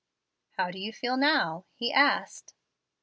"How 0.57 0.71
do 0.71 0.79
you 0.79 0.91
feel 0.91 1.15
now?" 1.15 1.65
he 1.75 1.93
asked. 1.93 2.55